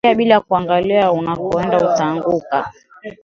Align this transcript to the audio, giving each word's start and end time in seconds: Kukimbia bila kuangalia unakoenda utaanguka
Kukimbia 0.03 0.17
bila 0.19 0.39
kuangalia 0.39 1.11
unakoenda 1.11 1.77
utaanguka 1.93 2.73